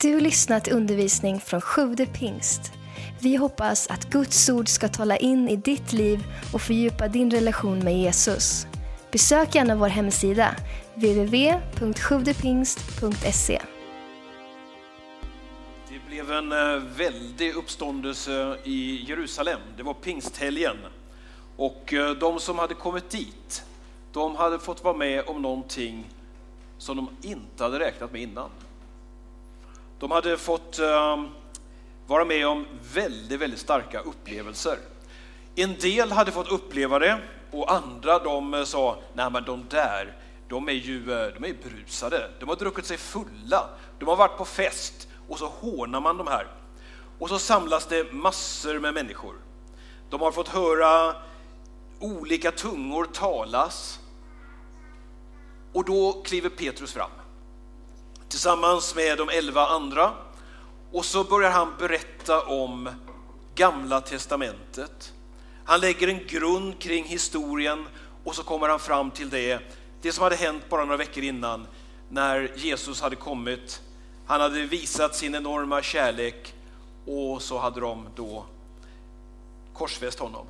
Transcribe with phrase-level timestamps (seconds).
[0.00, 2.72] Du lyssnat till undervisning från Sjude pingst.
[3.20, 7.78] Vi hoppas att Guds ord ska tala in i ditt liv och fördjupa din relation
[7.78, 8.66] med Jesus.
[9.12, 10.56] Besök gärna vår hemsida,
[10.94, 13.62] www.sjuvdepingst.se.
[15.88, 19.60] Det blev en eh, väldig uppståndelse i Jerusalem.
[19.76, 20.76] Det var pingsthelgen.
[21.56, 23.64] Och eh, de som hade kommit dit,
[24.12, 26.10] de hade fått vara med om någonting
[26.78, 28.50] som de inte hade räknat med innan.
[29.98, 31.28] De hade fått ehm,
[32.06, 34.78] vara med om väldigt, väldigt starka upplevelser.
[35.54, 40.16] En del hade fått uppleva det och andra de eh, sa, nej men de där,
[40.48, 43.68] de är ju eh, de är brusade, de har druckit sig fulla,
[43.98, 46.46] de har varit på fest och så hånar man de här.
[47.18, 49.34] Och så samlas det massor med människor.
[50.10, 51.14] De har fått höra
[51.98, 54.00] olika tungor talas.
[55.72, 57.10] Och då kliver Petrus fram
[58.28, 60.12] tillsammans med de elva andra.
[60.92, 62.88] Och så börjar han berätta om
[63.54, 65.12] Gamla testamentet.
[65.64, 67.86] Han lägger en grund kring historien
[68.24, 69.60] och så kommer han fram till det,
[70.02, 71.66] det som hade hänt bara några veckor innan
[72.08, 73.82] när Jesus hade kommit.
[74.26, 76.54] Han hade visat sin enorma kärlek
[77.06, 78.46] och så hade de då
[79.72, 80.46] korsfäst honom.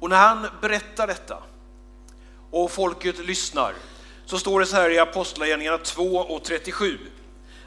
[0.00, 1.42] Och när han berättar detta
[2.50, 3.74] och folket lyssnar
[4.26, 6.98] så står det så här i Apostlagärningarna 2 och 37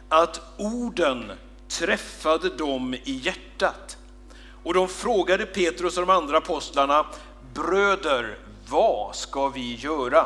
[0.09, 1.31] att orden
[1.67, 3.97] träffade dem i hjärtat.
[4.63, 7.05] Och de frågade Petrus och de andra apostlarna,
[7.53, 8.37] bröder,
[8.69, 10.25] vad ska vi göra?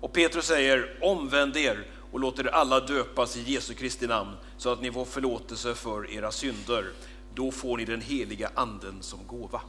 [0.00, 4.72] Och Petrus säger, omvänd er och låt er alla döpas i Jesu Kristi namn så
[4.72, 6.92] att ni får förlåtelse för era synder.
[7.34, 9.60] Då får ni den heliga anden som gåva.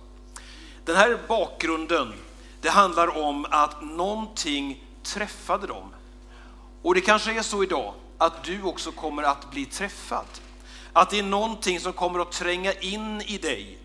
[0.85, 2.13] Den här bakgrunden,
[2.61, 4.83] det handlar om att någonting
[5.13, 5.93] träffade dem.
[6.81, 10.25] Och det kanske är så idag att du också kommer att bli träffad.
[10.93, 13.77] Att det är någonting som kommer att tränga in i dig.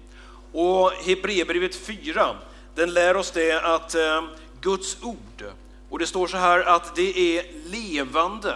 [0.52, 2.36] Och Hebreerbrevet 4,
[2.74, 4.24] den lär oss det att eh,
[4.60, 5.44] Guds ord,
[5.90, 8.54] och det står så här att det är levande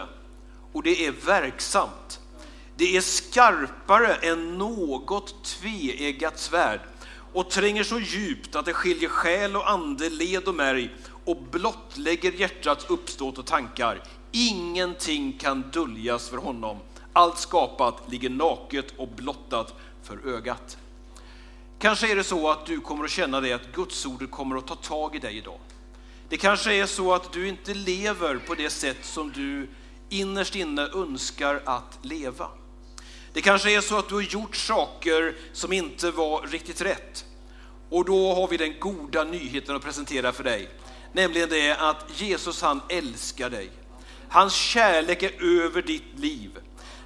[0.72, 2.20] och det är verksamt.
[2.76, 6.80] Det är skarpare än något tveeggat svärd
[7.32, 10.90] och tränger så djupt att det skiljer själ och ande, led och märg
[11.28, 14.02] och blottlägger hjärtats uppståt och tankar.
[14.32, 16.78] Ingenting kan döljas för honom.
[17.12, 20.78] Allt skapat ligger naket och blottat för ögat.
[21.78, 24.74] Kanske är det så att du kommer att känna det att Gudsordet kommer att ta
[24.74, 25.58] tag i dig idag.
[26.28, 29.68] Det kanske är så att du inte lever på det sätt som du
[30.08, 32.48] innerst inne önskar att leva.
[33.32, 37.24] Det kanske är så att du har gjort saker som inte var riktigt rätt.
[37.90, 40.68] Och då har vi den goda nyheten att presentera för dig.
[41.12, 43.70] Nämligen det att Jesus han älskar dig.
[44.28, 46.50] Hans kärlek är över ditt liv.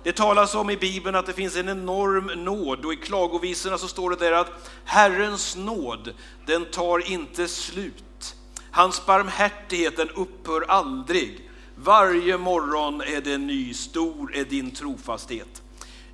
[0.03, 3.89] Det talas om i Bibeln att det finns en enorm nåd och i klagovisorna så
[3.89, 6.15] står det där att Herrens nåd,
[6.47, 8.35] den tar inte slut.
[8.71, 11.49] Hans barmhärtighet, den upphör aldrig.
[11.75, 15.63] Varje morgon är det ny, stor är din trofasthet.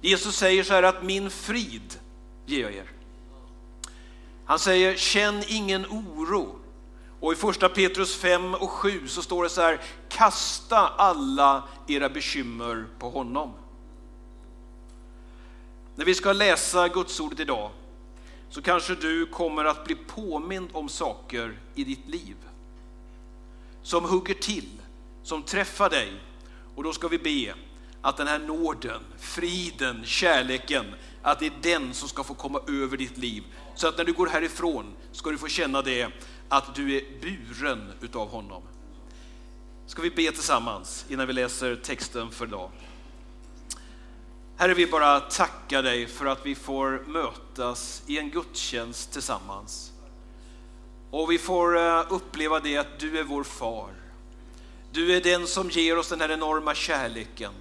[0.00, 1.98] Jesus säger så här att min frid
[2.46, 2.90] ger jag er.
[4.44, 6.58] Han säger känn ingen oro.
[7.20, 12.08] Och i första Petrus 5 och 7 så står det så här, kasta alla era
[12.08, 13.52] bekymmer på honom.
[15.96, 17.70] När vi ska läsa Gudsordet idag
[18.50, 22.36] så kanske du kommer att bli påmind om saker i ditt liv
[23.82, 24.68] som hugger till,
[25.22, 26.12] som träffar dig.
[26.74, 27.54] Och då ska vi be
[28.02, 30.84] att den här nåden, friden, kärleken,
[31.22, 33.44] att det är den som ska få komma över ditt liv.
[33.74, 36.08] Så att när du går härifrån ska du få känna det,
[36.48, 38.62] att du är buren utav honom.
[39.86, 42.70] Ska vi be tillsammans innan vi läser texten för idag.
[44.56, 49.92] Herre, vi bara tackar dig för att vi får mötas i en gudstjänst tillsammans.
[51.10, 53.90] Och vi får eh, uppleva det att du är vår far.
[54.92, 57.52] Du är den som ger oss den här enorma kärleken,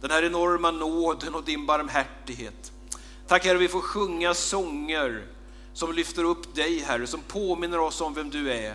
[0.00, 2.71] den här enorma nåden och din barmhärtighet.
[3.32, 5.26] Tack Herre, vi får sjunga sånger
[5.72, 8.74] som lyfter upp dig Herre, som påminner oss om vem du är.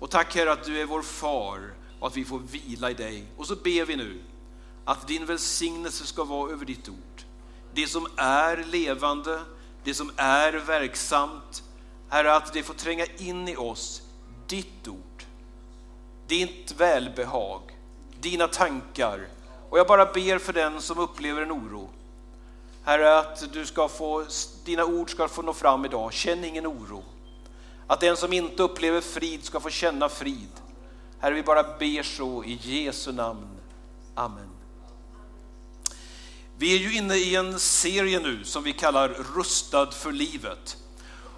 [0.00, 3.24] Och tack Herre att du är vår far och att vi får vila i dig.
[3.36, 4.20] Och så ber vi nu
[4.84, 7.22] att din välsignelse ska vara över ditt ord.
[7.74, 9.40] Det som är levande,
[9.84, 11.62] det som är verksamt.
[12.08, 14.02] Herre, att det får tränga in i oss,
[14.46, 15.24] ditt ord,
[16.26, 17.60] ditt välbehag,
[18.20, 19.28] dina tankar.
[19.70, 21.90] Och jag bara ber för den som upplever en oro.
[22.88, 24.24] Herre, att du ska få,
[24.64, 26.12] dina ord ska få nå fram idag.
[26.12, 27.04] Känn ingen oro.
[27.86, 30.50] Att den som inte upplever frid ska få känna frid.
[31.20, 33.48] Herre, vi bara ber så i Jesu namn.
[34.14, 34.50] Amen.
[36.58, 40.76] Vi är ju inne i en serie nu som vi kallar Rustad för livet.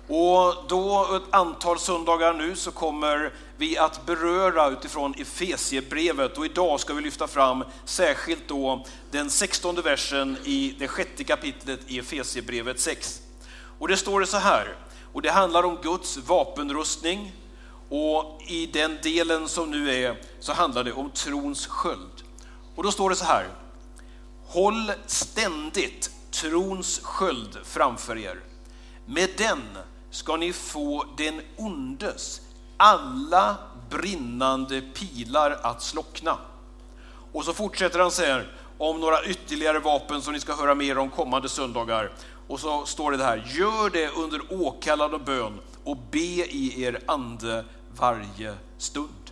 [0.08, 6.80] Och då ett antal söndagar nu så kommer vi att beröra utifrån Efesiebrevet och idag
[6.80, 12.80] ska vi lyfta fram särskilt då den 16 versen i det sjätte kapitlet i Efesiebrevet
[12.80, 13.20] 6.
[13.78, 14.76] Och det står det så här,
[15.12, 17.32] och det handlar om Guds vapenrustning
[17.88, 22.22] och i den delen som nu är så handlar det om trons sköld.
[22.74, 23.48] Och då står det så här,
[24.46, 28.40] håll ständigt trons sköld framför er.
[29.06, 29.62] Med den
[30.10, 32.40] ska ni få den ondes
[32.80, 33.56] alla
[33.90, 36.38] brinnande pilar att slockna.
[37.32, 38.42] Och så fortsätter han säga
[38.78, 42.12] om några ytterligare vapen som ni ska höra mer om kommande söndagar.
[42.48, 47.00] Och så står det här, gör det under åkallad och bön och be i er
[47.06, 47.64] ande
[47.96, 49.30] varje stund.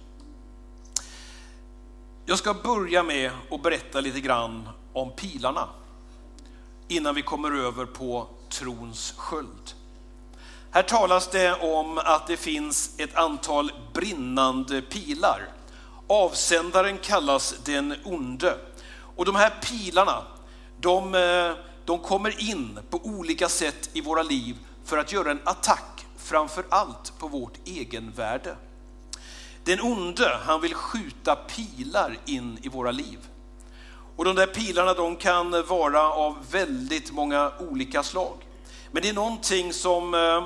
[2.27, 5.69] Jag ska börja med att berätta lite grann om pilarna
[6.89, 9.75] innan vi kommer över på trons sköld.
[10.71, 15.49] Här talas det om att det finns ett antal brinnande pilar.
[16.07, 18.59] Avsändaren kallas den onde.
[19.17, 20.23] Och de här pilarna,
[20.81, 21.53] de, eh,
[21.85, 26.65] de kommer in på olika sätt i våra liv för att göra en attack, framför
[26.69, 28.57] allt på vårt egenvärde.
[29.65, 33.19] Den onde, han vill skjuta pilar in i våra liv.
[34.17, 38.48] Och de där pilarna de kan vara av väldigt många olika slag.
[38.93, 40.45] Men det är någonting som eh,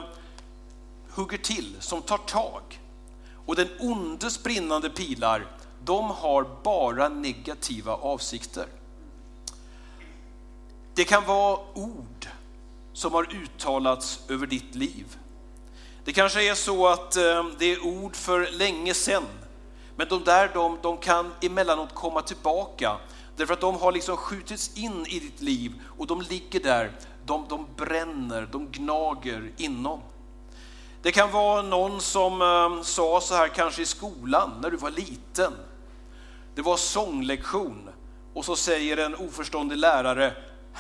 [1.14, 2.80] hugger till, som tar tag.
[3.46, 5.46] Och den ondes brinnande pilar,
[5.84, 8.66] de har bara negativa avsikter.
[10.94, 12.26] Det kan vara ord
[12.92, 15.16] som har uttalats över ditt liv.
[16.04, 19.26] Det kanske är så att eh, det är ord för länge sedan,
[19.96, 22.96] men de där de, de kan emellanåt komma tillbaka
[23.36, 26.92] därför att de har liksom skjutits in i ditt liv och de ligger där,
[27.26, 30.00] de, de bränner, de gnager inom.
[31.02, 34.90] Det kan vara någon som ehm, sa så här kanske i skolan när du var
[34.90, 35.52] liten.
[36.54, 37.88] Det var sånglektion
[38.34, 40.32] och så säger en oförståndig lärare,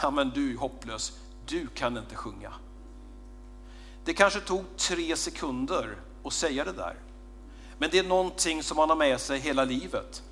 [0.02, 1.12] ja men du är hopplös,
[1.46, 2.52] du kan inte sjunga.
[4.04, 6.94] Det kanske tog tre sekunder att säga det där.
[7.78, 10.22] Men det är någonting som man har med sig hela livet.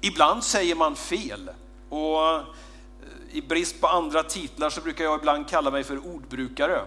[0.00, 1.50] Ibland säger man fel
[1.88, 2.40] och
[3.30, 6.80] i brist på andra titlar så brukar jag ibland kalla mig för ordbrukare.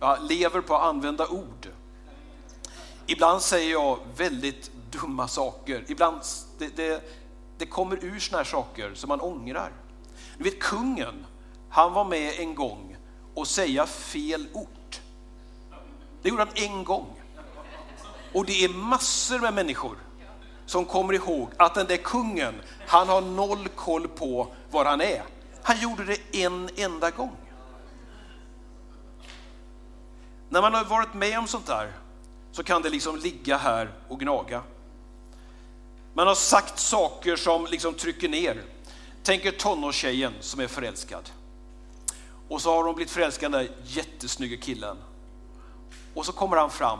[0.00, 1.68] Jag lever på att använda ord.
[3.06, 5.84] Ibland säger jag väldigt dumma saker.
[5.88, 6.20] Ibland
[6.58, 7.02] det, det,
[7.58, 9.72] det kommer ur såna här saker som man ångrar.
[10.38, 11.26] Du vet kungen,
[11.68, 12.96] han var med en gång
[13.34, 15.00] och säga fel ort.
[16.22, 17.06] Det gjorde han en gång.
[18.34, 19.96] Och det är massor med människor
[20.66, 22.54] som kommer ihåg att den där kungen,
[22.86, 25.22] han har noll koll på var han är.
[25.64, 27.36] Han gjorde det en enda gång.
[30.48, 31.92] När man har varit med om sånt där
[32.52, 34.62] så kan det liksom ligga här och gnaga.
[36.14, 38.62] Man har sagt saker som liksom trycker ner.
[39.22, 41.30] Tänk er tonårstjejen som är förälskad.
[42.48, 44.96] Och så har hon blivit förälskad i den där jättesnygga killen.
[46.14, 46.98] Och så kommer han fram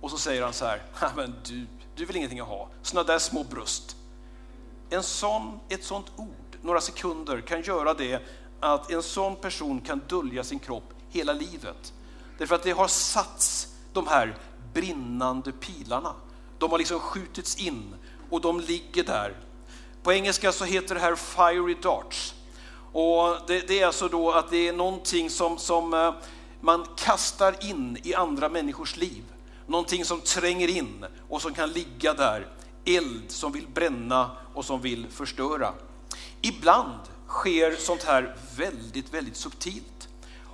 [0.00, 0.82] och så säger han så här,
[1.16, 1.66] men du,
[1.96, 3.96] du vill ingenting att ha, sådana där små bröst.
[4.90, 8.22] En sån, ett sånt ord, några sekunder, kan göra det
[8.60, 11.92] att en sån person kan dölja sin kropp hela livet.
[12.38, 14.36] Därför att det har satts de här
[14.74, 16.14] brinnande pilarna.
[16.58, 17.94] De har liksom skjutits in
[18.30, 19.36] och de ligger där.
[20.02, 22.34] På engelska så heter det här fiery darts.
[22.92, 26.14] Och det, det är alltså då att det är någonting som, som eh,
[26.60, 29.24] man kastar in i andra människors liv.
[29.66, 32.46] Någonting som tränger in och som kan ligga där.
[32.84, 35.72] Eld som vill bränna och som vill förstöra.
[36.44, 40.08] Ibland sker sånt här väldigt, väldigt subtilt.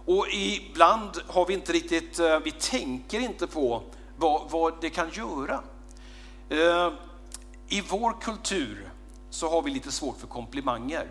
[0.06, 3.82] Och ibland har vi inte riktigt, eh, vi tänker inte på
[4.16, 5.61] vad, vad det kan göra.
[6.49, 6.92] Eh,
[7.68, 8.90] I vår kultur
[9.30, 11.06] så har vi lite svårt för komplimanger.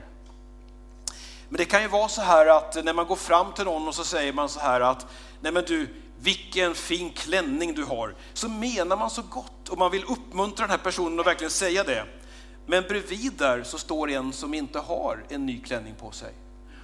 [1.50, 3.95] Men det kan ju vara så här att när man går fram till någon och
[3.95, 5.07] så säger man så här att
[5.41, 5.88] nej men du,
[6.19, 8.15] vilken fin klänning du har.
[8.33, 11.83] Så menar man så gott och man vill uppmuntra den här personen att verkligen säga
[11.83, 12.05] det.
[12.69, 16.33] Men bredvid där så står en som inte har en ny klänning på sig.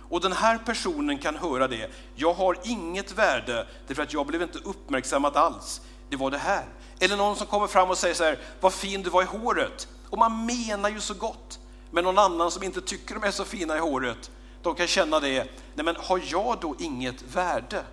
[0.10, 1.90] Och den här personen kan höra det.
[2.16, 6.66] Jag har inget värde därför att jag blev inte uppmärksammad alls det var det här.
[7.00, 9.88] Eller någon som kommer fram och säger så här, vad fin du var i håret.
[10.10, 11.60] Och man menar ju så gott.
[11.92, 15.20] Men någon annan som inte tycker de är så fina i håret, de kan känna
[15.20, 17.84] det, nej men har jag då inget värde?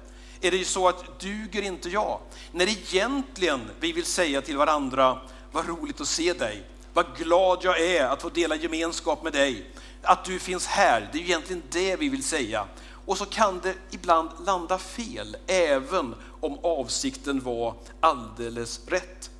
[0.40, 2.18] Är det ju så att duger inte jag?
[2.52, 5.18] När egentligen vi vill säga till varandra,
[5.52, 6.66] vad roligt att se dig.
[6.94, 9.66] Vad glad jag är att få dela gemenskap med dig.
[10.02, 12.64] Att du finns här, det är egentligen det vi vill säga.
[13.06, 19.30] Och så kan det ibland landa fel, även om avsikten var alldeles rätt.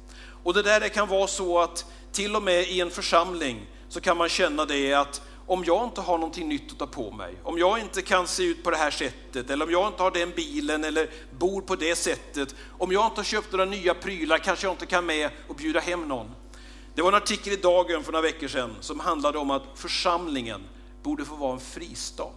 [0.43, 4.17] Och det där kan vara så att till och med i en församling så kan
[4.17, 7.59] man känna det att om jag inte har någonting nytt att ta på mig, om
[7.59, 10.31] jag inte kan se ut på det här sättet, eller om jag inte har den
[10.31, 14.67] bilen eller bor på det sättet, om jag inte har köpt några nya prylar kanske
[14.67, 16.31] jag inte kan med och bjuda hem någon.
[16.95, 20.61] Det var en artikel i Dagen för några veckor sedan som handlade om att församlingen
[21.03, 22.33] borde få vara en fristad.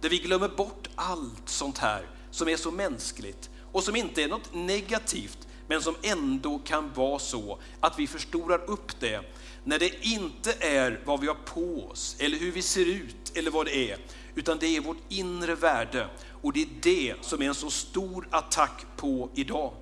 [0.00, 4.28] Där vi glömmer bort allt sånt här som är så mänskligt och som inte är
[4.28, 5.38] något negativt,
[5.68, 9.20] men som ändå kan vara så att vi förstorar upp det
[9.64, 13.50] när det inte är vad vi har på oss eller hur vi ser ut eller
[13.50, 13.98] vad det är,
[14.34, 16.08] utan det är vårt inre värde
[16.42, 19.72] och det är det som är en så stor attack på idag.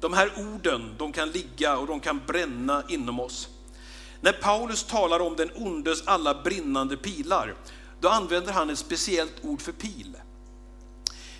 [0.00, 3.48] De här orden, de kan ligga och de kan bränna inom oss.
[4.20, 7.54] När Paulus talar om den ondes alla brinnande pilar,
[8.00, 10.16] då använder han ett speciellt ord för pil.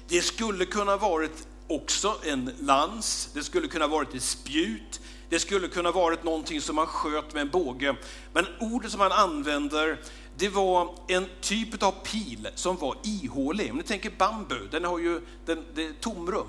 [0.08, 5.68] Det skulle kunna varit också en lans, det skulle kunna varit ett spjut, det skulle
[5.68, 7.96] kunna varit någonting som man sköt med en båge.
[8.32, 10.00] Men ordet som han använder,
[10.36, 13.70] det var en typ av pil som var ihålig.
[13.70, 16.48] Om ni tänker bambu, den har ju den, det är tomrum.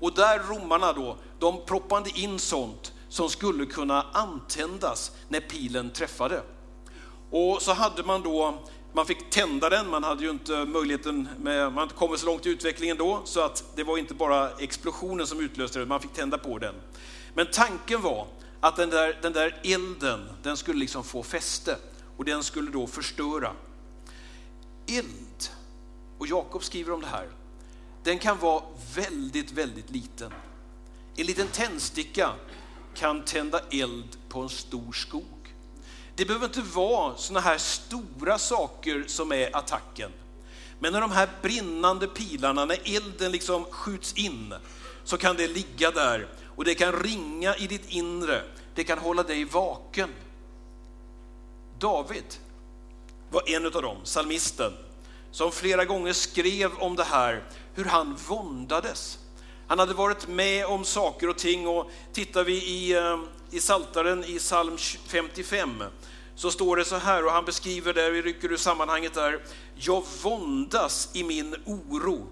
[0.00, 6.42] Och där romarna då, de proppade in sånt som skulle kunna antändas när pilen träffade.
[7.30, 8.58] Och så hade man då,
[8.92, 12.26] man fick tända den, man hade ju inte möjligheten, med, man hade inte kommit så
[12.26, 16.00] långt i utvecklingen då, så att det var inte bara explosionen som utlöste det, man
[16.00, 16.74] fick tända på den.
[17.34, 18.26] Men tanken var
[18.60, 21.76] att den där, den där elden, den skulle liksom få fäste
[22.16, 23.52] och den skulle då förstöra.
[24.86, 25.50] Eld,
[26.18, 27.28] och Jakob skriver om det här,
[28.02, 28.62] den kan vara
[28.94, 30.32] väldigt, väldigt liten.
[31.16, 32.30] En liten tändsticka
[32.94, 35.54] kan tända eld på en stor skog.
[36.14, 40.10] Det behöver inte vara sådana här stora saker som är attacken.
[40.78, 44.54] Men när de här brinnande pilarna, när elden liksom skjuts in,
[45.04, 48.42] så kan det ligga där och det kan ringa i ditt inre.
[48.74, 50.10] Det kan hålla dig vaken.
[51.78, 52.24] David
[53.30, 54.72] var en av dem, salmisten,
[55.30, 57.44] som flera gånger skrev om det här,
[57.74, 59.18] hur han våndades.
[59.66, 63.18] Han hade varit med om saker och ting och tittar vi i, eh,
[63.50, 65.82] i Saltaren i psalm 55
[66.34, 69.42] så står det så här och han beskriver det, vi rycker ur sammanhanget där,
[69.74, 72.26] jag våndas i min oro,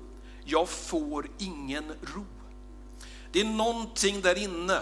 [0.44, 2.24] jag får ingen ro.
[3.32, 4.80] Det är någonting där inne.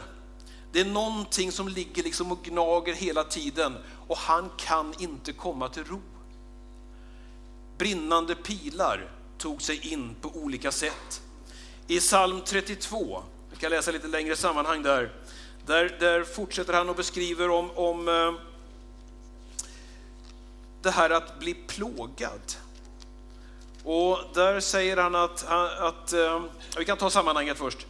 [0.72, 3.76] Det är någonting som ligger liksom och gnager hela tiden
[4.08, 6.00] och han kan inte komma till ro.
[7.78, 11.22] Brinnande pilar tog sig in på olika sätt.
[11.86, 15.12] I psalm 32, jag kan läsa lite längre sammanhang där,
[15.66, 18.32] där, där fortsätter han och beskriver om, om eh,
[20.82, 22.54] det här att bli plågad.
[23.84, 26.44] Och där säger han att, eh, att, eh,
[26.78, 27.86] vi kan ta sammanhanget först.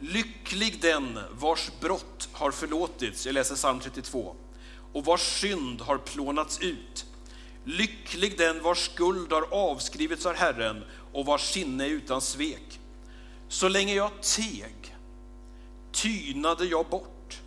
[0.00, 4.36] Lycklig den vars brott har förlåtits, jag läser psalm 32,
[4.92, 7.06] och vars synd har plånats ut.
[7.70, 12.80] Lycklig den vars skuld har avskrivits av Herren och vars sinne är utan svek.
[13.48, 14.96] Så länge jag teg
[15.92, 17.40] tynade jag bort.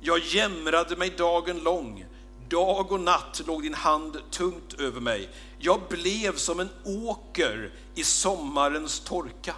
[0.00, 2.06] Jag jämrade mig dagen lång.
[2.48, 5.28] Dag och natt låg din hand tungt över mig.
[5.58, 9.54] Jag blev som en åker i sommarens torka.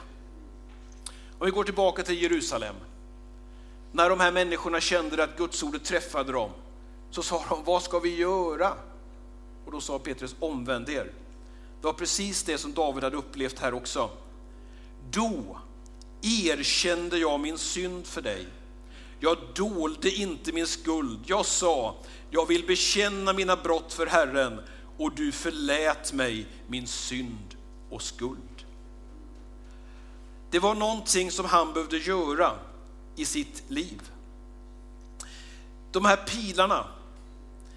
[1.38, 2.74] Om vi går tillbaka till Jerusalem.
[3.92, 6.50] När de här människorna kände att Guds ordet träffade dem,
[7.10, 8.72] så sa de, vad ska vi göra?
[9.66, 11.12] Och då sa Petrus, omvänd er.
[11.80, 14.10] Det var precis det som David hade upplevt här också.
[15.10, 15.60] Då
[16.22, 18.46] erkände jag min synd för dig.
[19.20, 21.20] Jag dolde inte min skuld.
[21.26, 21.94] Jag sa,
[22.30, 24.60] jag vill bekänna mina brott för Herren
[24.96, 27.56] och du förlät mig min synd
[27.90, 28.64] och skuld.
[30.50, 32.52] Det var någonting som han behövde göra
[33.16, 34.02] i sitt liv.
[35.92, 36.86] De här pilarna,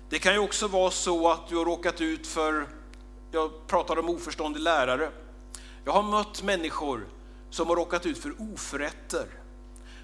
[0.09, 2.67] det kan ju också vara så att du har råkat ut för,
[3.31, 5.09] jag pratar om oförståndig lärare.
[5.85, 7.07] Jag har mött människor
[7.49, 9.25] som har råkat ut för oförrätter,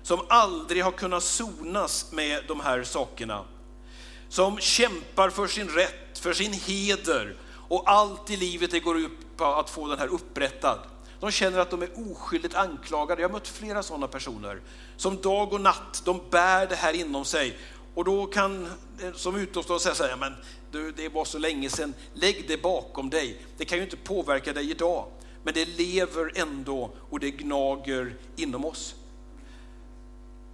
[0.04, 3.46] som aldrig har kunnat sonas med de här sakerna.
[4.30, 9.38] Som kämpar för sin rätt, för sin heder och allt i livet det går ut
[9.38, 10.80] på att få den här upprättad.
[11.20, 13.22] De känner att de är oskyldigt anklagade.
[13.22, 14.62] Jag har mött flera sådana personer
[14.98, 17.58] som dag och natt, de bär det här inom sig.
[17.96, 18.68] Och då kan
[19.14, 20.34] som utomstående säga så här, men
[20.72, 23.42] du, det var så länge sedan, lägg det bakom dig.
[23.58, 25.06] Det kan ju inte påverka dig idag,
[25.44, 28.96] men det lever ändå och det gnager inom oss.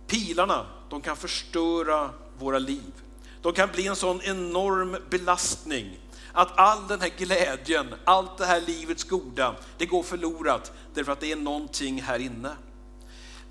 [0.08, 2.94] Pilarna, de kan förstöra våra liv.
[3.42, 6.00] De kan bli en sån enorm belastning
[6.34, 11.20] att all den här glädjen, allt det här livets goda, det går förlorat därför att
[11.20, 12.52] det är någonting här inne.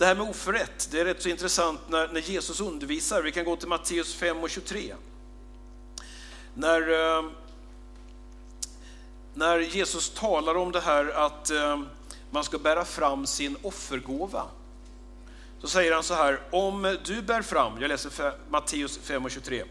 [0.00, 3.22] Det här med oförrätt, det är rätt så intressant när, när Jesus undervisar.
[3.22, 4.94] Vi kan gå till Matteus 5 och 23.
[6.54, 7.24] När, eh,
[9.34, 11.80] när Jesus talar om det här att eh,
[12.30, 14.42] man ska bära fram sin offergåva.
[15.60, 19.64] Så säger han så här, om du bär fram, jag läser Matteus 5 och 23.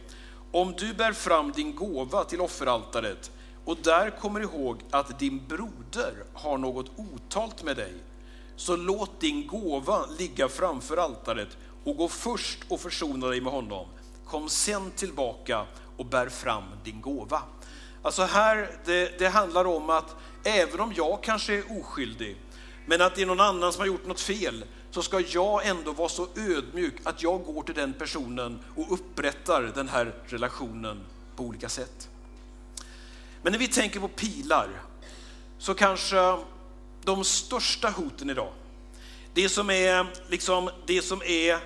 [0.52, 3.32] Om du bär fram din gåva till offeraltaret
[3.66, 7.94] och där kommer ihåg att din broder har något otalt med dig,
[8.60, 13.88] så låt din gåva ligga framför altaret och gå först och försona dig med honom.
[14.26, 15.66] Kom sen tillbaka
[15.98, 17.42] och bär fram din gåva.
[18.02, 22.38] Alltså här, det, det handlar om att även om jag kanske är oskyldig,
[22.86, 25.92] men att det är någon annan som har gjort något fel, så ska jag ändå
[25.92, 31.00] vara så ödmjuk att jag går till den personen och upprättar den här relationen
[31.36, 32.10] på olika sätt.
[33.42, 34.70] Men när vi tänker på pilar
[35.58, 36.38] så kanske
[37.10, 38.54] de största hoten idag,
[39.34, 41.60] det som är liksom det som är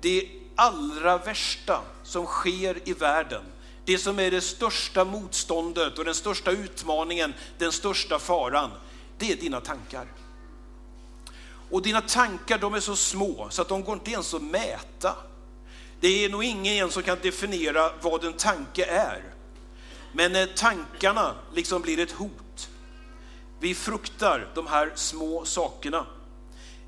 [0.00, 3.42] det allra värsta som sker i världen,
[3.84, 8.70] det som är det största motståndet och den största utmaningen, den största faran,
[9.18, 10.06] det är dina tankar.
[11.70, 15.14] Och dina tankar de är så små så att de går inte ens att mäta.
[16.00, 19.22] Det är nog ingen som kan definiera vad en tanke är.
[20.12, 22.45] Men när tankarna liksom blir ett hot,
[23.60, 26.06] vi fruktar de här små sakerna.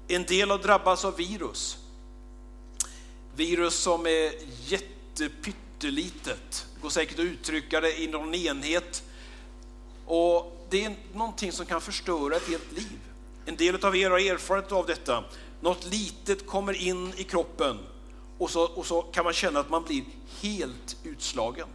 [0.08, 1.78] En del har drabbats av virus.
[3.36, 4.32] Virus som är
[4.66, 9.02] jättepyttelitet, går säkert att uttrycka det i någon enhet.
[10.06, 12.98] Och det är någonting som kan förstöra ett helt liv.
[13.46, 15.24] En del av er har erfarenhet av detta.
[15.60, 17.78] Något litet kommer in i kroppen
[18.38, 20.04] och så, och så kan man känna att man blir
[20.40, 21.68] helt utslagen.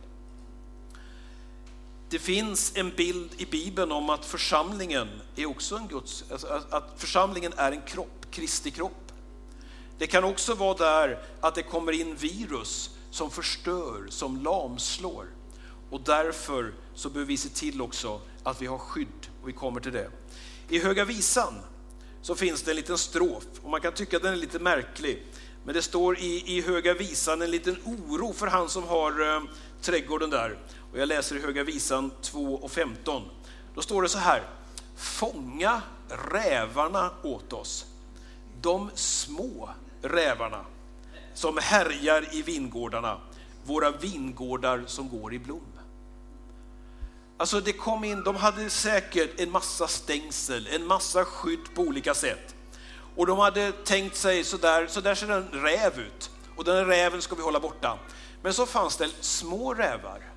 [2.13, 6.93] Det finns en bild i Bibeln om att församlingen är också en Guds, alltså, att
[6.98, 9.11] församlingen är en kropp, Kristi kropp.
[9.98, 15.27] Det kan också vara där att det kommer in virus som förstör, som lamslår.
[15.90, 19.79] Och därför så behöver vi se till också att vi har skydd och vi kommer
[19.81, 20.09] till det.
[20.70, 21.53] I Höga Visan
[22.22, 25.24] så finns det en liten strof och man kan tycka att den är lite märklig.
[25.66, 29.44] Men det står i, i Höga Visan en liten oro för han som har eh,
[29.81, 30.59] trädgården där.
[30.94, 33.24] Och jag läser i Höga Visan 2 och 15.
[33.75, 34.44] Då står det så här.
[34.96, 35.82] Fånga
[36.32, 37.86] rävarna åt oss.
[38.62, 39.70] De små
[40.01, 40.66] rävarna
[41.34, 43.18] som härjar i vingårdarna.
[43.64, 45.74] Våra vingårdar som går i blom.
[47.38, 52.14] Alltså det kom in, de hade säkert en massa stängsel, en massa skydd på olika
[52.14, 52.56] sätt.
[53.16, 56.32] Och de hade tänkt sig sådär, så där ser en räv ut.
[56.56, 58.00] Och den räven ska vi hålla borta.
[58.42, 60.32] Men så fanns det små rävar.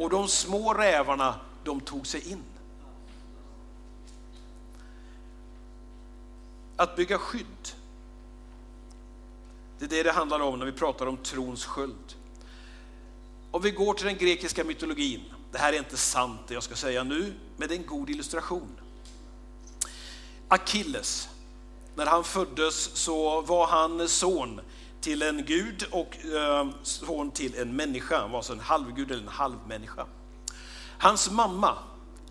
[0.00, 1.34] Och de små rävarna,
[1.64, 2.42] de tog sig in.
[6.76, 7.68] Att bygga skydd,
[9.78, 12.14] det är det det handlar om när vi pratar om trons sköld.
[13.50, 16.74] Om vi går till den grekiska mytologin, det här är inte sant det jag ska
[16.74, 18.80] säga nu, men det är en god illustration.
[20.48, 21.28] Akilles,
[21.94, 24.60] när han föddes så var han son
[25.00, 28.18] till en gud och eh, son till en människa.
[28.18, 30.06] Han var alltså en halvgud eller en halvmänniska.
[30.98, 31.78] Hans mamma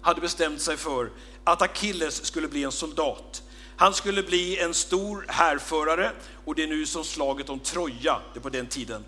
[0.01, 1.11] hade bestämt sig för
[1.43, 3.43] att Akilles skulle bli en soldat.
[3.77, 6.11] Han skulle bli en stor härförare
[6.45, 9.05] och det är nu som slaget om Troja, det på den tiden.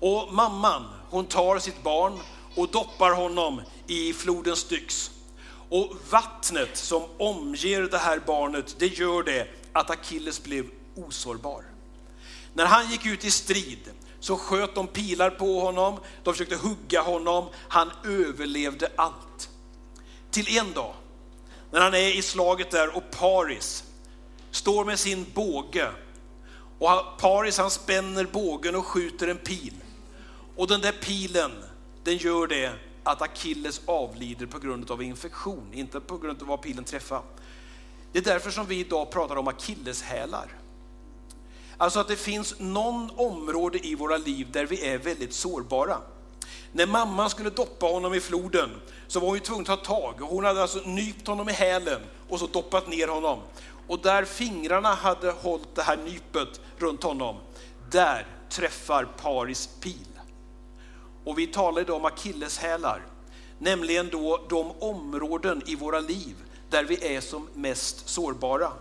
[0.00, 2.18] Och mamman, hon tar sitt barn
[2.54, 5.10] och doppar honom i floden Styx.
[5.68, 11.64] Och vattnet som omger det här barnet, det gör det att Akilles blev osårbar.
[12.58, 13.90] När han gick ut i strid
[14.20, 19.48] så sköt de pilar på honom, de försökte hugga honom, han överlevde allt.
[20.30, 20.94] Till en dag,
[21.70, 23.84] när han är i slaget där och Paris
[24.50, 25.90] står med sin båge
[26.78, 29.74] och Paris han spänner bågen och skjuter en pil.
[30.56, 31.50] Och den där pilen
[32.04, 36.62] den gör det att Akilles avlider på grund av infektion, inte på grund av vad
[36.62, 37.22] pilen träffar.
[38.12, 40.57] Det är därför som vi idag pratar om akilleshälar.
[41.78, 45.98] Alltså att det finns någon område i våra liv där vi är väldigt sårbara.
[46.72, 48.70] När mamman skulle doppa honom i floden
[49.06, 50.14] så var hon tvungen att ta tag.
[50.20, 53.38] Hon hade alltså nypt honom i hälen och så doppat ner honom.
[53.88, 57.36] Och där fingrarna hade hållit det här nypet runt honom,
[57.90, 60.06] där träffar Paris pil.
[61.24, 63.06] Och vi talar idag om akilleshälar,
[63.58, 66.36] nämligen då de områden i våra liv
[66.70, 68.72] där vi är som mest sårbara.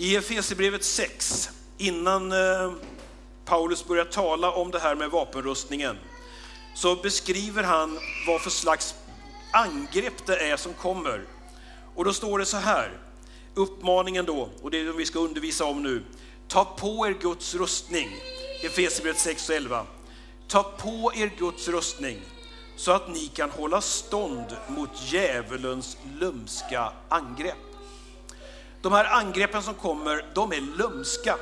[0.00, 2.72] I Efesierbrevet 6, innan eh,
[3.44, 5.98] Paulus börjar tala om det här med vapenrustningen
[6.74, 8.94] så beskriver han vad för slags
[9.52, 11.24] angrepp det är som kommer.
[11.94, 12.98] Och då står det så här,
[13.54, 16.02] uppmaningen då, och det är det vi ska undervisa om nu.
[16.48, 18.08] Ta på er Guds rustning,
[18.62, 19.86] Efesierbrevet 6 och 11.
[20.48, 22.20] Ta på er Guds rustning
[22.76, 27.67] så att ni kan hålla stånd mot djävulens lumska angrepp.
[28.82, 31.36] De här angreppen som kommer, de är lömska.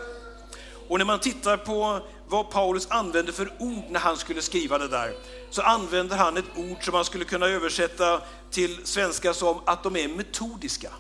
[0.89, 4.89] Och när man tittar på vad Paulus använde för ord när han skulle skriva det
[4.89, 5.15] där,
[5.51, 9.97] så använder han ett ord som man skulle kunna översätta till svenska som att de
[9.97, 10.91] är metodiska.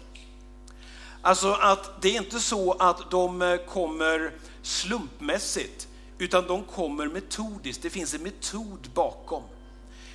[1.23, 7.83] Alltså att det är inte så att de eh, kommer slumpmässigt, utan de kommer metodiskt.
[7.83, 9.43] Det finns en metod bakom.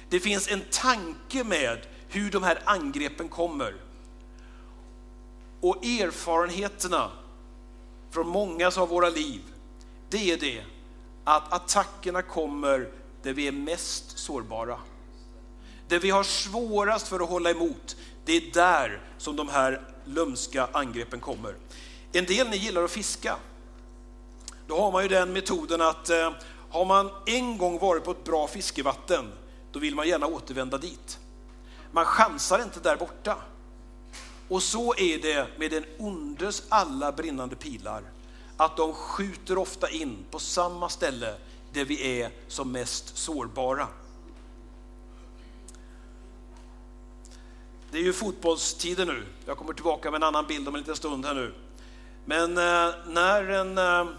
[0.09, 1.77] Det finns en tanke med
[2.09, 3.75] hur de här angreppen kommer.
[5.61, 7.11] Och erfarenheterna
[8.11, 9.41] från många av våra liv,
[10.09, 10.63] det är det
[11.23, 12.89] att attackerna kommer
[13.23, 14.77] där vi är mest sårbara.
[15.87, 17.95] Där vi har svårast för att hålla emot,
[18.25, 21.55] det är där som de här lömska angreppen kommer.
[22.11, 23.35] En del ni gillar att fiska.
[24.67, 26.31] Då har man ju den metoden att eh,
[26.69, 29.31] har man en gång varit på ett bra fiskevatten,
[29.71, 31.19] då vill man gärna återvända dit.
[31.91, 33.37] Man chansar inte där borta.
[34.51, 38.03] Och så är det med den ondes alla brinnande pilar,
[38.57, 41.35] att de skjuter ofta in på samma ställe
[41.73, 43.87] där vi är som mest sårbara.
[47.91, 49.25] Det är ju fotbollstider nu.
[49.45, 51.53] Jag kommer tillbaka med en annan bild om en liten stund här nu.
[52.25, 54.13] Men eh, när en eh,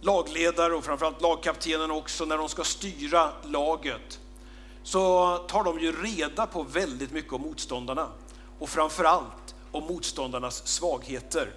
[0.00, 4.20] lagledare och framförallt lagkaptenen också, när de ska styra laget,
[4.82, 8.08] så tar de ju reda på väldigt mycket om motståndarna
[8.62, 11.54] och framförallt om motståndarnas svagheter.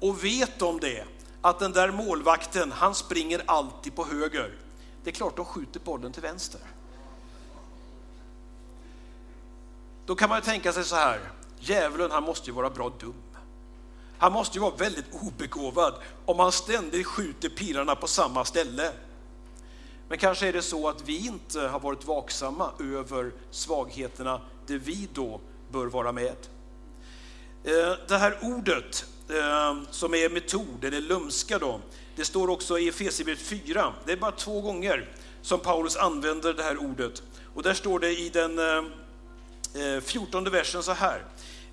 [0.00, 1.04] Och vet de det,
[1.40, 4.54] att den där målvakten, han springer alltid på höger,
[5.04, 6.60] det är klart de skjuter bollen till vänster.
[10.06, 11.20] Då kan man ju tänka sig så här,
[11.58, 13.14] djävulen han måste ju vara bra dum.
[14.18, 18.92] Han måste ju vara väldigt obegåvad om han ständigt skjuter pilarna på samma ställe.
[20.08, 25.08] Men kanske är det så att vi inte har varit vaksamma över svagheterna där vi
[25.14, 25.40] då
[25.74, 26.36] bör vara med.
[27.64, 31.80] Eh, det här ordet eh, som är metod, eller lumska då,
[32.16, 33.94] det står också i Efesierbrevet 4.
[34.06, 35.08] Det är bara två gånger
[35.42, 37.22] som Paulus använder det här ordet.
[37.54, 41.24] Och där står det i den eh, 14 versen så här.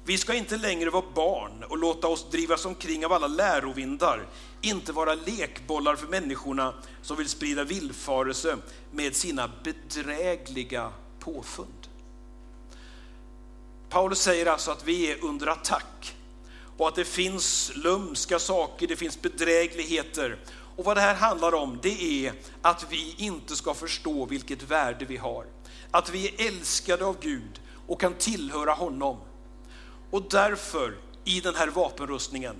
[0.05, 4.27] Vi ska inte längre vara barn och låta oss drivas omkring av alla lärovindar,
[4.61, 8.57] inte vara lekbollar för människorna som vill sprida villfarelse
[8.91, 11.80] med sina bedrägliga påfund.
[13.91, 16.15] Paulus säger alltså att vi är under attack
[16.77, 20.39] och att det finns lumska saker, det finns bedrägligheter.
[20.75, 25.05] Och vad det här handlar om, det är att vi inte ska förstå vilket värde
[25.05, 25.45] vi har.
[25.91, 29.17] Att vi är älskade av Gud och kan tillhöra honom.
[30.11, 32.55] Och därför, i den här vapenrustningen,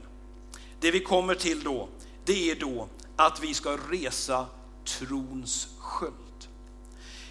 [0.80, 1.90] det vi kommer till då,
[2.26, 4.46] det är då att vi ska resa
[4.86, 6.48] trons sköld.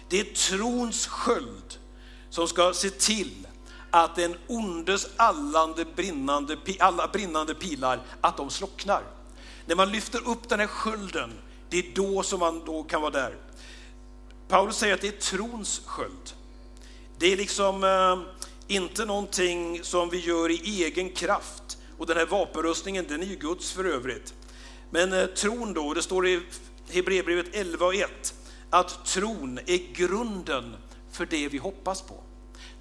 [0.09, 1.77] Det är trons sköld
[2.29, 3.47] som ska se till
[3.91, 9.03] att den ondes allande brinnande, alla brinnande pilar, att de slocknar.
[9.65, 11.31] När man lyfter upp den här skölden,
[11.69, 13.35] det är då som man då kan vara där.
[14.47, 16.33] Paulus säger att det är trons sköld.
[17.17, 18.19] Det är liksom eh,
[18.67, 21.77] inte någonting som vi gör i egen kraft.
[21.97, 24.33] Och den här vapenrustningen, den är ju Guds för övrigt.
[24.89, 26.41] Men eh, tron då, det står i
[26.89, 28.33] Hebreerbrevet 11 och 1,
[28.69, 30.75] att tron är grunden
[31.11, 32.23] för det vi hoppas på.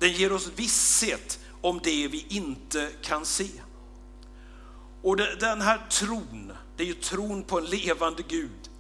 [0.01, 3.49] Den ger oss visshet om det vi inte kan se.
[5.03, 8.71] Och den här tron, det är ju tron på en levande Gud.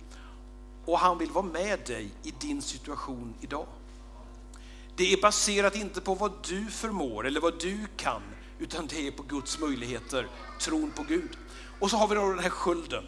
[0.85, 3.67] Och han vill vara med dig i din situation idag.
[4.97, 8.23] Det är baserat inte på vad du förmår eller vad du kan,
[8.59, 10.29] utan det är på Guds möjligheter,
[10.61, 11.37] tron på Gud.
[11.81, 13.05] Och så har vi då den här skölden.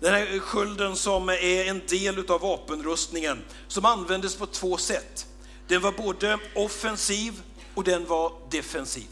[0.00, 5.26] Den här skölden som är en del av vapenrustningen, som användes på två sätt.
[5.68, 7.42] Den var både offensiv
[7.74, 9.08] och den var defensiv.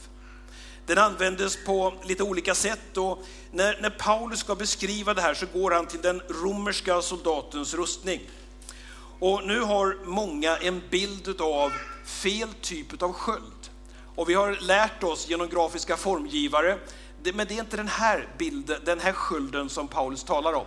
[0.87, 5.47] Den användes på lite olika sätt och när, när Paulus ska beskriva det här så
[5.53, 8.21] går han till den romerska soldatens rustning.
[9.19, 11.73] Och nu har många en bild av
[12.05, 13.71] fel typ av sköld.
[14.16, 16.79] Och vi har lärt oss genom grafiska formgivare,
[17.23, 20.66] men det är inte den här bilden, den här skölden som Paulus talar om.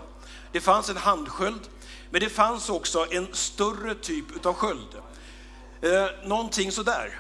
[0.52, 1.62] Det fanns en handsköld,
[2.10, 4.88] men det fanns också en större typ av sköld.
[5.82, 7.20] Eh, någonting sådär.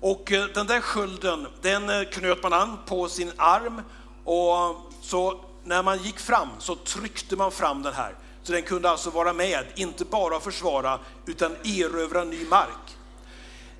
[0.00, 3.82] Och eh, den där skölden, den eh, knöt man an på sin arm
[4.24, 8.14] och så när man gick fram så tryckte man fram den här.
[8.42, 12.96] Så den kunde alltså vara med, inte bara försvara, utan erövra ny mark.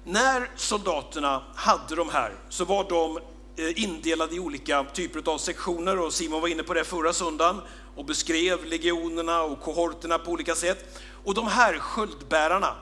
[0.04, 3.18] När soldaterna hade de här så var de
[3.56, 7.60] eh, indelade i olika typer av sektioner och Simon var inne på det förra söndagen
[7.96, 11.00] och beskrev legionerna och kohorterna på olika sätt.
[11.24, 12.74] Och de här sköldbärarna,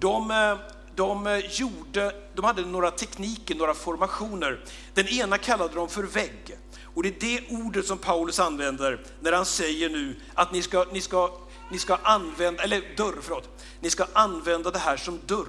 [0.00, 0.58] de, eh,
[0.94, 4.64] de, eh, gjorde, de hade några tekniker, några formationer.
[4.94, 6.58] Den ena kallade de för vägg.
[6.94, 10.86] Och det är det ordet som Paulus använder när han säger nu att ni ska,
[10.92, 11.30] ni ska,
[11.70, 15.48] ni ska använda, eller dörr, förlåt, ni ska använda det här som dörr.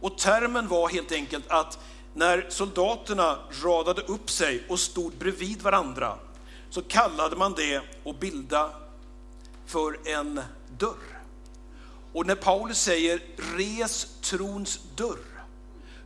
[0.00, 1.78] Och termen var helt enkelt att
[2.14, 6.18] när soldaterna radade upp sig och stod bredvid varandra
[6.70, 8.70] så kallade man det att bilda
[9.66, 10.40] för en
[10.78, 11.13] dörr.
[12.14, 13.20] Och när Paulus säger
[13.56, 15.44] res trons dörr,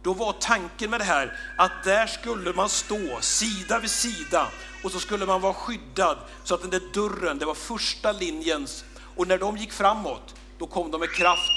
[0.02, 4.48] då var tanken med det här att där skulle man stå sida vid sida
[4.84, 8.84] och så skulle man vara skyddad så att den där dörren, det var första linjens
[9.16, 11.52] och när de gick framåt, då kom de med kraft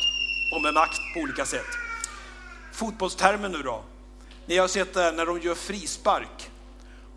[0.56, 1.68] och med makt på olika sätt.
[2.74, 3.84] Fotbollstermen nu då.
[4.46, 6.52] Ni har sett det här när de gör frispark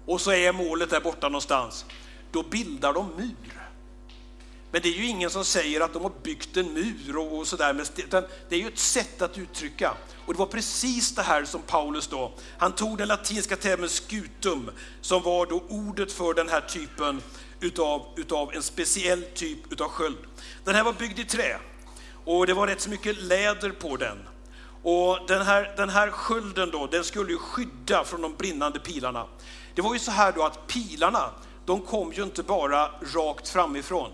[0.06, 1.84] och så är målet där borta någonstans.
[2.32, 3.53] Då bildar de mur.
[4.74, 7.82] Men det är ju ingen som säger att de har byggt en mur och sådär,
[7.96, 9.94] utan det är ju ett sätt att uttrycka.
[10.26, 14.70] Och det var precis det här som Paulus då, han tog den latinska termen scutum,
[15.00, 17.22] som var då ordet för den här typen
[17.60, 20.18] utav, utav en speciell typ utav sköld.
[20.64, 21.58] Den här var byggd i trä
[22.24, 24.18] och det var rätt så mycket läder på den.
[24.82, 29.26] Och den här, den här skölden då, den skulle ju skydda från de brinnande pilarna.
[29.74, 31.30] Det var ju så här då att pilarna,
[31.66, 34.10] de kom ju inte bara rakt framifrån,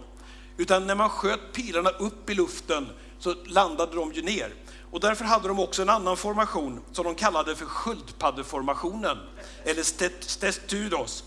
[0.60, 4.54] utan när man sköt pilarna upp i luften så landade de ju ner.
[4.90, 9.18] Och därför hade de också en annan formation som de kallade för sköldpaddeformationen,
[9.64, 9.82] eller
[10.22, 11.24] stestudos.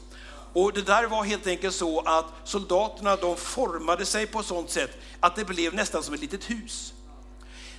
[0.54, 4.70] Och det där var helt enkelt så att soldaterna de formade sig på ett sådant
[4.70, 6.94] sätt att det blev nästan som ett litet hus.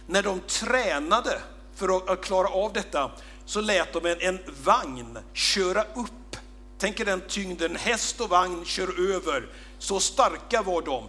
[0.06, 1.40] När de tränade
[1.74, 3.10] för att klara av detta
[3.44, 6.36] så lät de en, en vagn köra upp.
[6.78, 9.48] Tänk er den tyngden, häst och vagn kör över.
[9.78, 11.04] Så starka var de.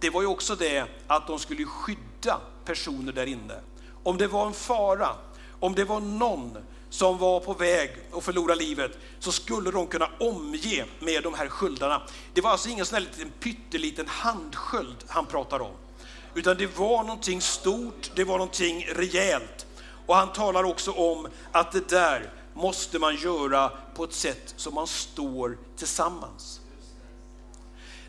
[0.00, 3.60] Det var ju också det att de skulle skydda personer där inne.
[4.02, 5.08] Om det var en fara,
[5.60, 6.56] om det var någon
[6.90, 11.48] som var på väg att förlora livet, så skulle de kunna omge med de här
[11.48, 12.02] sköldarna.
[12.34, 15.74] Det var alltså ingen sån här liten pytteliten handsköld han pratar om,
[16.34, 19.66] utan det var någonting stort, det var någonting rejält.
[20.06, 24.74] Och han talar också om att det där måste man göra på ett sätt som
[24.74, 26.59] man står tillsammans.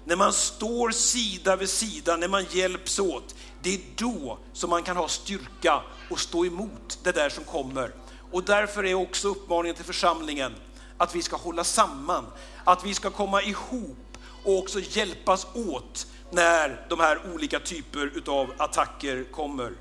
[0.05, 4.83] När man står sida vid sida, när man hjälps åt, det är då som man
[4.83, 7.91] kan ha styrka och stå emot det där som kommer.
[8.31, 10.55] Och därför är också uppmaningen till församlingen
[10.97, 12.25] att vi ska hålla samman,
[12.63, 18.53] att vi ska komma ihop och också hjälpas åt när de här olika typer av
[18.57, 19.71] attacker kommer.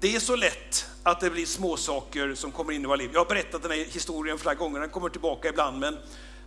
[0.00, 3.10] Det är så lätt att det blir småsaker som kommer in i våra liv.
[3.12, 5.98] Jag har berättat den här historien flera gånger, den kommer tillbaka ibland, men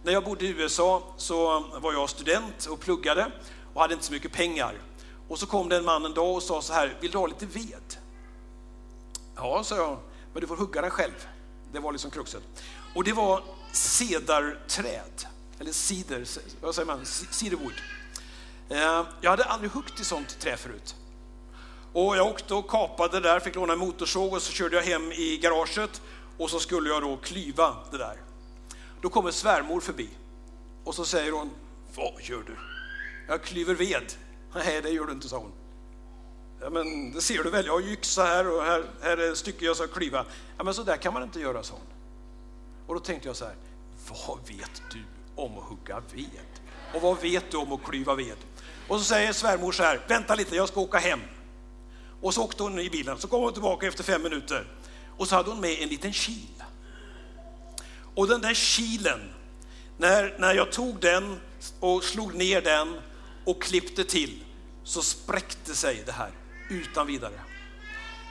[0.04, 3.32] när jag bodde i USA så var jag student och pluggade
[3.74, 4.82] och hade inte så mycket pengar.
[5.28, 7.28] Och så kom det en man en dag och sa så här, vill du ha
[7.28, 7.98] lite ved?
[9.36, 9.98] Ja, sa jag,
[10.34, 11.28] men du får hugga den själv.
[11.72, 12.44] Det var liksom kruxet.
[12.96, 15.26] Och det var cedarträd,
[15.60, 16.26] eller cider,
[16.62, 17.74] vad säger man, cedarwood.
[18.70, 20.96] Eh, jag hade aldrig huggit i sånt trä förut.
[21.94, 25.12] Och jag åkte och kapade där, fick låna en motorsåg och så körde jag hem
[25.12, 26.02] i garaget
[26.38, 28.18] och så skulle jag då klyva det där.
[29.02, 30.10] Då kommer svärmor förbi
[30.84, 31.50] och så säger hon,
[31.96, 32.56] vad gör du?
[33.28, 34.14] Jag klyver ved.
[34.56, 35.52] Nej, det gör du inte, sa hon.
[36.62, 39.66] Ja, men det ser du väl, jag har yxa här och här, här är stycke
[39.66, 40.26] jag ska klyva.
[40.58, 41.88] Ja, men så där kan man inte göra, sa hon.
[42.88, 43.56] Och då tänkte jag så här,
[44.08, 45.04] vad vet du
[45.36, 46.62] om att hugga ved?
[46.94, 48.38] Och vad vet du om att klyva ved?
[48.88, 51.20] Och så säger svärmor så här, vänta lite, jag ska åka hem.
[52.22, 54.68] Och så åkte hon i bilen, så kom hon tillbaka efter fem minuter.
[55.18, 56.59] Och så hade hon med en liten kil.
[58.20, 59.20] Och den där kilen,
[59.98, 61.40] när, när jag tog den
[61.80, 63.00] och slog ner den
[63.46, 64.44] och klippte till,
[64.84, 66.32] så spräckte sig det här
[66.70, 67.40] utan vidare.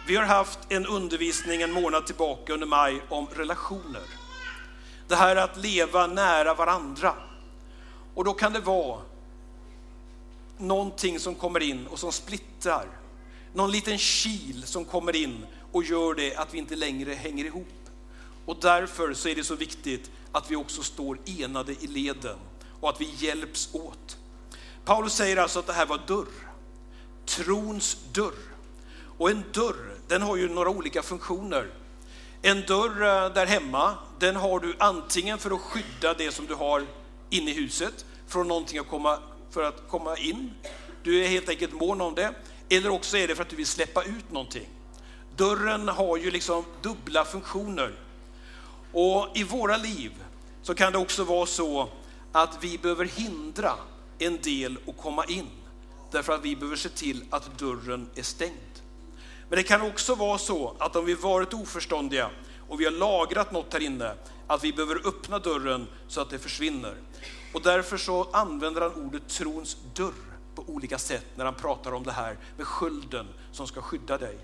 [0.07, 4.03] Vi har haft en undervisning en månad tillbaka under maj om relationer.
[5.09, 7.15] Det här att leva nära varandra.
[8.15, 9.01] Och då kan det vara
[10.59, 12.87] någonting som kommer in och som splittrar.
[13.53, 17.78] Någon liten kil som kommer in och gör det att vi inte längre hänger ihop.
[18.49, 22.37] Och därför så är det så viktigt att vi också står enade i leden
[22.81, 24.17] och att vi hjälps åt.
[24.85, 26.27] Paulus säger alltså att det här var dörr.
[27.27, 28.55] Trons dörr.
[29.19, 31.71] Och en dörr, den har ju några olika funktioner.
[32.43, 36.55] En dörr eh, där hemma, den har du antingen för att skydda det som du
[36.55, 36.87] har
[37.31, 39.19] inne i huset från någonting att komma,
[39.51, 40.55] för att komma in.
[41.03, 42.35] Du är helt enkelt mån om det.
[42.69, 44.69] Eller också är det för att du vill släppa ut någonting.
[45.37, 48.08] Dörren har ju liksom dubbla funktioner.
[48.93, 50.13] Och i våra liv
[50.63, 51.89] så kan det också vara så
[52.33, 53.73] att vi behöver hindra
[54.19, 55.47] en del att komma in.
[56.11, 58.83] Därför att vi behöver se till att dörren är stängd.
[59.49, 62.31] Men det kan också vara så att om vi varit oförståndiga
[62.69, 64.15] och vi har lagrat något här inne,
[64.47, 66.95] att vi behöver öppna dörren så att det försvinner.
[67.55, 70.13] Och därför så använder han ordet trons dörr
[70.55, 74.39] på olika sätt när han pratar om det här med skölden som ska skydda dig.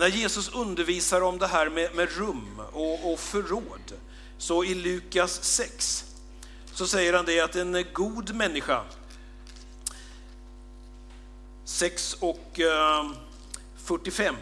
[0.00, 3.92] När Jesus undervisar om det här med, med rum och, och förråd,
[4.38, 6.04] så i Lukas 6
[6.72, 8.84] så säger han det att en god människa,
[11.64, 13.10] 6 och eh,
[13.76, 14.36] 45.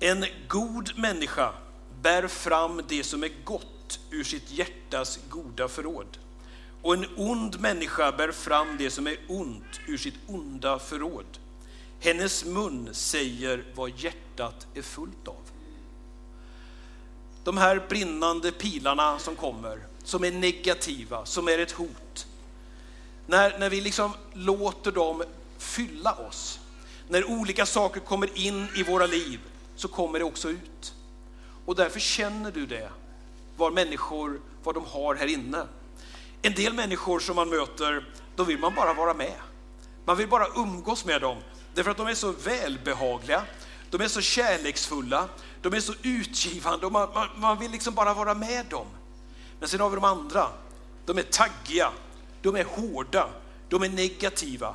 [0.00, 1.52] En god människa
[2.02, 6.18] bär fram det som är gott ur sitt hjärtas goda förråd.
[6.82, 11.38] Och en ond människa bär fram det som är ont ur sitt onda förråd.
[12.06, 15.50] Hennes mun säger vad hjärtat är fullt av.
[17.44, 22.26] De här brinnande pilarna som kommer, som är negativa, som är ett hot.
[23.26, 25.22] När, när vi liksom låter dem
[25.58, 26.60] fylla oss,
[27.08, 29.40] när olika saker kommer in i våra liv,
[29.76, 30.94] så kommer det också ut.
[31.64, 32.90] Och därför känner du det,
[33.56, 35.66] vad människor, vad de har här inne.
[36.42, 39.36] En del människor som man möter, då vill man bara vara med.
[40.04, 41.36] Man vill bara umgås med dem,
[41.76, 43.42] därför att de är så välbehagliga,
[43.90, 45.28] de är så kärleksfulla,
[45.62, 48.86] de är så utgivande och man, man, man vill liksom bara vara med dem.
[49.60, 50.48] Men sen har vi de andra,
[51.06, 51.92] de är taggiga,
[52.42, 53.28] de är hårda,
[53.68, 54.74] de är negativa.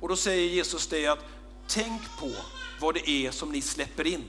[0.00, 1.24] Och då säger Jesus det att
[1.66, 2.32] tänk på
[2.80, 4.24] vad det är som ni släpper in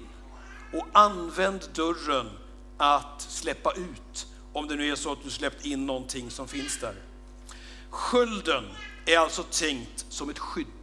[0.73, 2.29] och använd dörren
[2.77, 6.79] att släppa ut om det nu är så att du släppt in någonting som finns
[6.79, 6.95] där.
[7.89, 8.63] Skölden
[9.05, 10.76] är alltså tänkt som ett skydd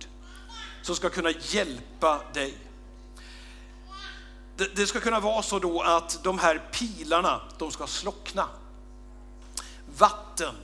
[0.84, 2.54] som ska kunna hjälpa dig.
[4.56, 8.48] Det, det ska kunna vara så då att de här pilarna, de ska slockna.
[9.98, 10.54] Vatten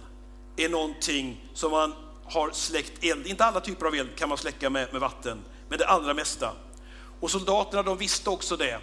[0.57, 4.71] är någonting som man har släckt eld, inte alla typer av eld kan man släcka
[4.71, 6.53] med, med vatten, men det allra mesta.
[7.21, 8.81] Och soldaterna de visste också det,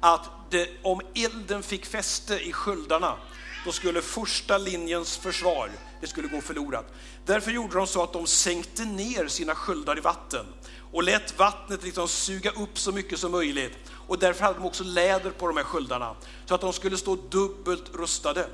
[0.00, 3.16] att det, om elden fick fäste i sköldarna,
[3.64, 5.70] då skulle första linjens försvar,
[6.00, 6.92] det skulle gå förlorat.
[7.26, 10.46] Därför gjorde de så att de sänkte ner sina sköldar i vatten
[10.92, 13.72] och lät vattnet liksom suga upp så mycket som möjligt.
[14.08, 16.14] Och därför hade de också läder på de här sköldarna,
[16.46, 18.48] så att de skulle stå dubbelt rustade.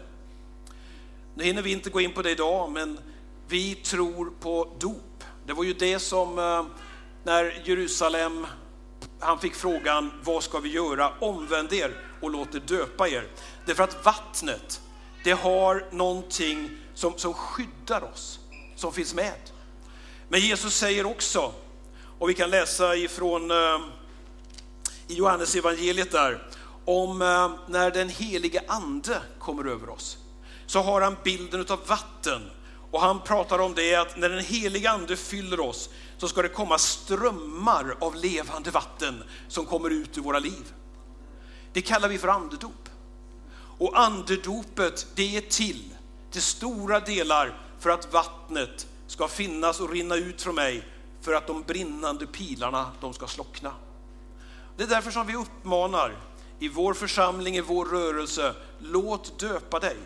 [1.35, 2.99] Nu hinner vi inte gå in på det idag, men
[3.49, 5.25] vi tror på dop.
[5.47, 6.65] Det var ju det som eh,
[7.25, 8.47] när Jerusalem,
[9.21, 11.13] han fick frågan, vad ska vi göra?
[11.21, 13.27] Omvänd er och låt er döpa er.
[13.67, 14.81] Därför att vattnet,
[15.25, 18.41] det har någonting som, som skyddar oss,
[18.77, 19.51] som finns med.
[20.29, 21.53] Men Jesus säger också,
[22.19, 23.81] och vi kan läsa ifrån eh,
[25.09, 26.49] i Johannes evangeliet där,
[26.85, 30.19] om eh, när den helige ande kommer över oss,
[30.67, 32.51] så har han bilden av vatten
[32.91, 36.49] och han pratar om det att när den heliga ande fyller oss så ska det
[36.49, 40.73] komma strömmar av levande vatten som kommer ut ur våra liv.
[41.73, 42.89] Det kallar vi för andedop.
[43.79, 45.95] Och andedopet det är till,
[46.35, 50.89] till stora delar för att vattnet ska finnas och rinna ut från mig
[51.21, 53.73] för att de brinnande pilarna de ska slockna.
[54.77, 56.17] Det är därför som vi uppmanar
[56.59, 59.97] i vår församling, i vår rörelse, låt döpa dig.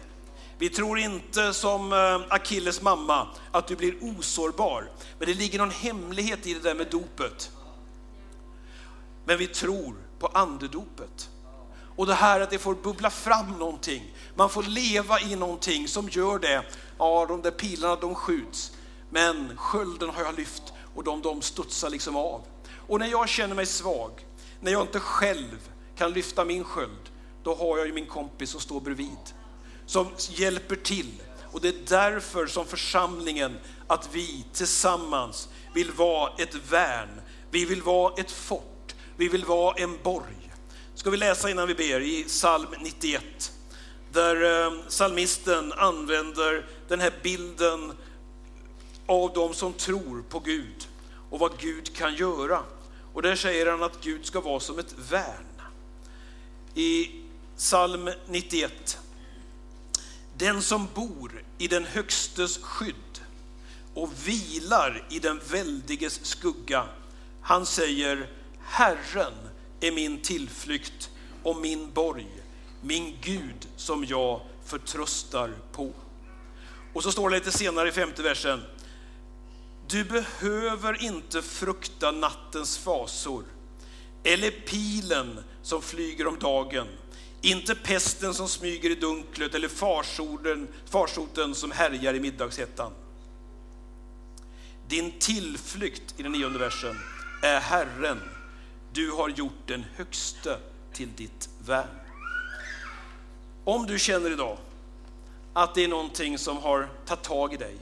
[0.59, 5.71] Vi tror inte som eh, Akilles mamma att du blir osårbar, men det ligger någon
[5.71, 7.51] hemlighet i det där med dopet.
[9.25, 11.31] Men vi tror på andedopet.
[11.99, 16.09] Och det här att det får bubbla fram någonting, man får leva i någonting som
[16.09, 16.63] gör det.
[16.99, 18.73] Ja, de där pilarna de skjuts,
[19.11, 20.63] men skölden har jag lyft
[20.95, 22.43] och de, de studsar liksom av.
[22.89, 24.27] Och när jag känner mig svag,
[24.61, 27.11] när jag inte själv kan lyfta min sköld,
[27.43, 29.35] då har jag ju min kompis som står bredvid
[29.87, 31.23] som hjälper till.
[31.53, 37.21] Och det är därför som församlingen, att vi tillsammans vill vara ett värn.
[37.51, 38.95] Vi vill vara ett fort.
[39.17, 40.38] Vi vill vara en borg.
[41.09, 43.53] Ska vi läsa innan vi ber i psalm 91.
[44.13, 47.93] Där eh, psalmisten använder den här bilden
[49.07, 50.89] av de som tror på Gud
[51.31, 52.61] och vad Gud kan göra.
[53.13, 55.63] Och där säger han att Gud ska vara som ett värn.
[56.75, 57.11] I
[57.57, 58.99] psalm 91
[60.37, 63.21] den som bor i den högstes skydd
[63.95, 66.85] och vilar i den väldiges skugga,
[67.43, 68.31] han säger
[68.61, 69.48] Herren
[69.81, 71.11] är min tillflykt
[71.43, 72.29] och min borg,
[72.81, 75.93] min Gud som jag förtröstar på.
[76.93, 78.61] Och så står det lite senare i femte versen.
[79.89, 83.45] Du behöver inte frukta nattens fasor
[84.25, 86.87] eller pilen som flyger om dagen.
[87.41, 92.93] Inte pesten som smyger i dunklet eller farsoten, farsoten som härjar i middagshettan.
[94.89, 96.97] Din tillflykt i den nionde versen
[97.43, 98.21] är Herren.
[98.93, 100.59] Du har gjort den högste
[100.93, 101.89] till ditt värn.
[103.65, 104.59] Om du känner idag
[105.53, 107.77] att det är någonting som har tagit tag i dig.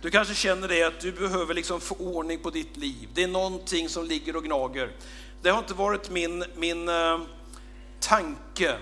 [0.00, 3.08] Du kanske känner det att du behöver liksom få ordning på ditt liv.
[3.14, 4.92] Det är någonting som ligger och gnager.
[5.42, 7.20] Det har inte varit min, min eh,
[8.00, 8.78] tanke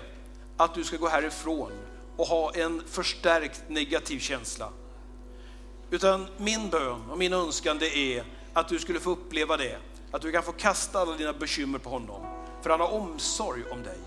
[0.57, 1.71] att du ska gå härifrån
[2.17, 4.69] och ha en förstärkt negativ känsla.
[5.89, 9.77] Utan min bön och min önskan det är att du skulle få uppleva det.
[10.13, 12.21] Att du kan få kasta alla dina bekymmer på honom.
[12.61, 13.97] För han har omsorg om dig.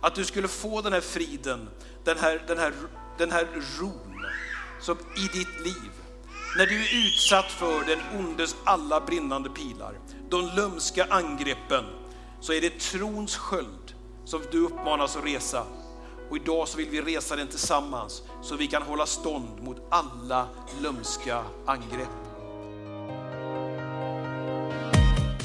[0.00, 1.68] Att du skulle få den här friden,
[2.04, 2.72] den här, den här,
[3.18, 3.46] den här
[3.80, 4.26] ron
[4.80, 5.90] som i ditt liv.
[6.56, 9.98] När du är utsatt för den ondes alla brinnande pilar,
[10.30, 11.84] de lömska angreppen,
[12.40, 13.94] så är det trons sköld
[14.24, 15.66] som du uppmanas att resa.
[16.30, 20.48] Och idag så vill vi resa den tillsammans så vi kan hålla stånd mot alla
[20.80, 22.33] lömska angrepp.